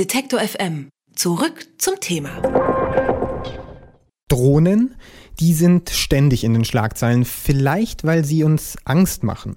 [0.00, 0.88] Detektor FM.
[1.14, 2.40] Zurück zum Thema.
[4.30, 4.96] Drohnen,
[5.40, 9.56] die sind ständig in den Schlagzeilen, vielleicht weil sie uns Angst machen.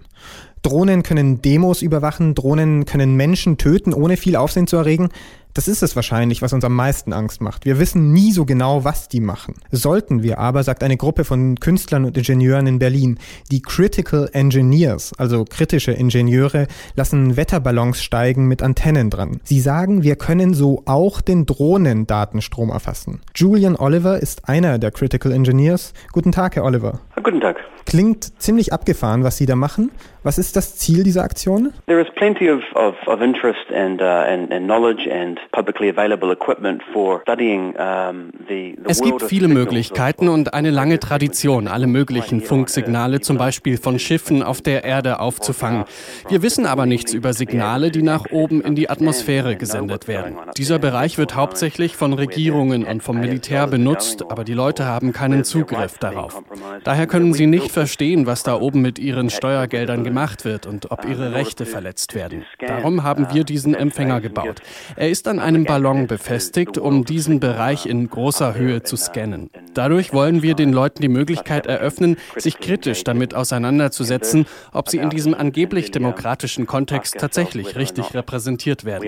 [0.61, 5.09] Drohnen können Demos überwachen, Drohnen können Menschen töten, ohne viel Aufsehen zu erregen.
[5.54, 7.65] Das ist es wahrscheinlich, was uns am meisten Angst macht.
[7.65, 9.54] Wir wissen nie so genau, was die machen.
[9.71, 13.20] Sollten wir aber, sagt eine Gruppe von Künstlern und Ingenieuren in Berlin,
[13.52, 16.65] die Critical Engineers, also kritische Ingenieure,
[16.95, 19.41] lassen Wetterballons steigen mit Antennen dran.
[19.43, 23.21] Sie sagen, wir können so auch den Drohnendatenstrom erfassen.
[23.36, 25.72] Julian Oliver ist einer der Critical Engineers.
[26.11, 27.00] Guten Tag, Herr Oliver.
[27.21, 27.57] Guten Tag.
[27.86, 29.91] Klingt ziemlich abgefahren, was Sie da machen.
[30.25, 31.73] Was ist das Ziel dieser Aktion?
[31.86, 36.31] There is plenty of, of, of interest and, uh, and, and knowledge and publicly available
[36.31, 41.88] equipment for studying um, the, the Es gibt viele Möglichkeiten und eine lange Tradition, alle
[41.88, 45.83] möglichen Funksignale, zum Beispiel von Schiffen auf der Erde aufzufangen.
[46.30, 50.38] Wir wissen aber nichts über Signale, die nach oben in die Atmosphäre gesendet werden.
[50.58, 55.44] Dieser Bereich wird hauptsächlich von Regierungen und vom Militär benutzt, aber die Leute haben keinen
[55.44, 56.42] Zugriff darauf.
[56.86, 61.06] Daher können sie nicht verstehen, was da oben mit ihren Steuergeldern gemacht wird und ob
[61.06, 62.45] ihre Rechte verletzt werden.
[62.59, 64.61] Darum haben wir diesen Empfänger gebaut.
[64.95, 69.50] Er ist an einem Ballon befestigt, um diesen Bereich in großer Höhe zu scannen.
[69.73, 75.09] Dadurch wollen wir den Leuten die Möglichkeit eröffnen, sich kritisch damit auseinanderzusetzen, ob sie in
[75.09, 79.03] diesem angeblich demokratischen Kontext tatsächlich richtig repräsentiert werden.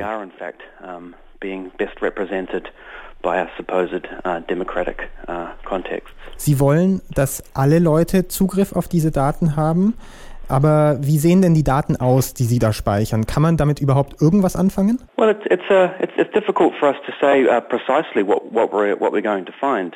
[5.28, 6.00] uh, uh.
[6.38, 9.96] Sie wollen, dass alle Leute Zugriff auf diese Daten haben.
[10.48, 13.26] Aber wie sehen denn die Daten aus, die Sie da speichern?
[13.26, 15.00] Kann man damit überhaupt irgendwas anfangen?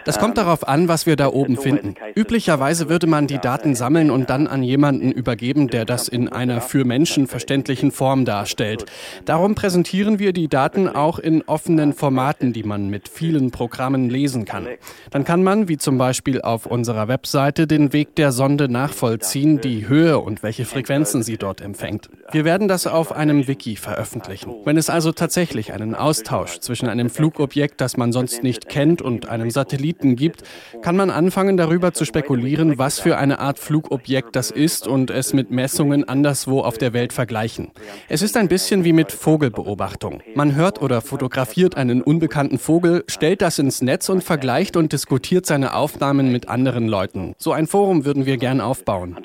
[0.06, 1.95] Das kommt darauf an, was wir da oben finden.
[2.16, 6.61] Üblicherweise würde man die Daten sammeln und dann an jemanden übergeben, der das in einer
[6.61, 8.86] für Menschen verständlichen Form darstellt.
[9.25, 14.45] Darum präsentieren wir die Daten auch in offenen Formaten, die man mit vielen Programmen lesen
[14.45, 14.67] kann.
[15.11, 19.88] Dann kann man, wie zum Beispiel auf unserer Webseite, den Weg der Sonde nachvollziehen, die
[19.88, 22.09] Höhe und welche Frequenzen sie dort empfängt.
[22.31, 24.53] Wir werden das auf einem Wiki veröffentlichen.
[24.66, 29.29] Wenn es also tatsächlich einen Austausch zwischen einem Flugobjekt, das man sonst nicht kennt, und
[29.29, 30.44] einem Satelliten gibt,
[30.81, 35.33] kann man anfangen darüber zu spekulieren, was für eine Art Flugobjekt das ist und es
[35.33, 37.72] mit Messungen anderswo auf der Welt vergleichen.
[38.07, 40.22] Es ist ein bisschen wie mit Vogelbeobachtung.
[40.35, 45.45] Man hört oder fotografiert einen unbekannten Vogel, stellt das ins Netz und vergleicht und diskutiert
[45.45, 47.33] seine Aufnahmen mit anderen Leuten.
[47.38, 49.17] So ein Forum würden wir gern aufbauen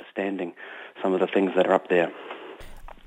[1.04, 2.10] some of the things that are up there.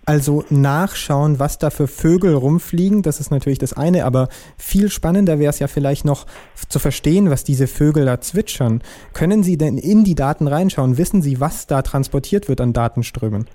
[0.09, 5.37] Also nachschauen, was da für Vögel rumfliegen, das ist natürlich das eine, aber viel spannender
[5.37, 6.25] wäre es ja vielleicht noch
[6.69, 8.81] zu verstehen, was diese Vögel da zwitschern.
[9.13, 10.97] Können Sie denn in die Daten reinschauen?
[10.97, 13.47] Wissen Sie, was da transportiert wird an Datenströmen?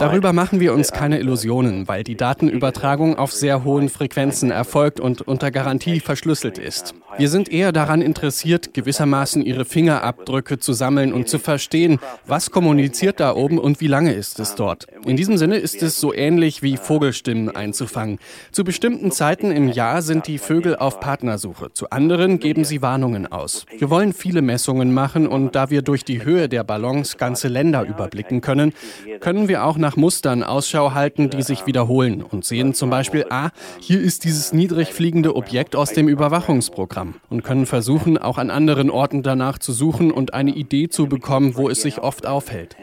[0.00, 5.22] Darüber machen wir uns keine Illusionen, weil die Datenübertragung auf sehr hohen Frequenzen erfolgt und
[5.22, 6.96] unter Garantie verschlüsselt ist.
[7.18, 13.20] Wir sind eher daran interessiert, gewissermaßen Ihre Fingerabdrücke zu sammeln und zu verstehen, was kommuniziert
[13.20, 14.86] da oben und wie lange ist es dort.
[15.06, 18.18] In diesem Sinne ist es so ähnlich wie Vogelstimmen einzufangen.
[18.52, 23.30] Zu bestimmten Zeiten im Jahr sind die Vögel auf Partnersuche, zu anderen geben sie Warnungen
[23.30, 23.66] aus.
[23.78, 27.84] Wir wollen viele Messungen machen und da wir durch die Höhe der Ballons ganze Länder
[27.84, 28.72] überblicken können,
[29.20, 33.50] können wir auch nach Mustern Ausschau halten, die sich wiederholen und sehen zum Beispiel, ah,
[33.80, 36.94] hier ist dieses niedrig fliegende Objekt aus dem Überwachungsprogramm.
[36.94, 41.06] Programm und können versuchen, auch an anderen Orten danach zu suchen und eine Idee zu
[41.06, 42.76] bekommen, wo es sich oft aufhält.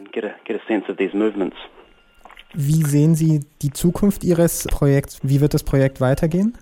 [2.53, 5.19] Wie sehen Sie die Zukunft Ihres Projekts?
[5.23, 6.57] Wie wird das Projekt weitergehen?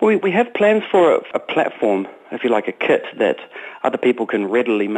[0.00, 3.36] We, we have plans for a, a platform, if you like, a kit that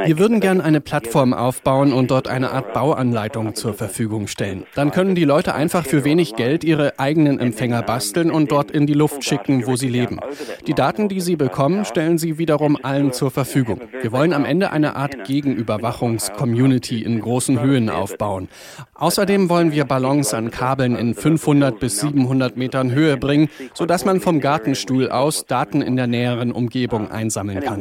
[0.06, 4.64] wir würden gern eine Plattform aufbauen und dort eine Art Bauanleitung zur Verfügung stellen.
[4.74, 8.86] Dann können die Leute einfach für wenig Geld ihre eigenen Empfänger basteln und dort in
[8.86, 10.20] die Luft schicken, wo sie leben.
[10.66, 13.80] Die Daten, die sie bekommen, stellen sie wiederum allen zur Verfügung.
[14.00, 18.48] Wir wollen am Ende eine Art Gegenüberwachungs-Community in großen Höhen aufbauen.
[18.94, 24.20] Außerdem wollen wir Ballons an Kabeln in 500 bis 700 Metern Höhe bringen, sodass man
[24.20, 27.80] vom Gartenstuhl aus Daten in der näheren Umgebung einsammeln kann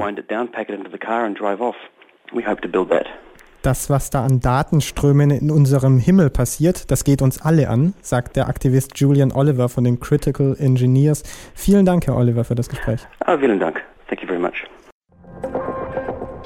[1.00, 1.76] the car and drive off.
[2.34, 3.08] We hope to build that.
[3.62, 8.38] Das, was da an Datenströmen in unserem Himmel passiert, das geht uns alle an, sagt
[8.38, 11.24] der Aktivist Julian Oliver von den Critical Engineers.
[11.56, 13.02] Vielen Dank, Herr Oliver, für das Gespräch.
[13.28, 13.84] Oh, vielen Dank.
[14.08, 14.66] Thank you very much.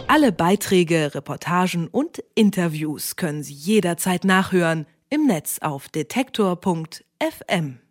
[0.07, 7.82] Alle Beiträge, Reportagen und Interviews können Sie jederzeit nachhören im Netz auf detektor.fm.